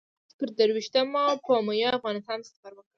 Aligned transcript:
د 0.03 0.03
مارچ 0.07 0.31
پر 0.39 0.49
درویشتمه 0.57 1.23
پومپیو 1.45 1.95
افغانستان 1.97 2.37
ته 2.43 2.47
سفر 2.53 2.71
وکړ. 2.75 2.89